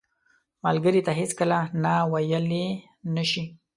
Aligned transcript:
ملګری 0.63 1.01
ته 1.07 1.11
هیڅکله 1.19 1.59
نه 1.83 1.93
ویلې 2.11 2.67
نه 3.15 3.23
شي 3.29 3.43